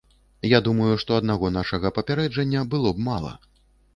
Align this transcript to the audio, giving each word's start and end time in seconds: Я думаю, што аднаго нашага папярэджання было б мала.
Я 0.51 0.59
думаю, 0.67 0.93
што 1.01 1.17
аднаго 1.19 1.51
нашага 1.57 1.91
папярэджання 1.99 2.63
было 2.75 2.95
б 2.97 3.07
мала. 3.09 3.35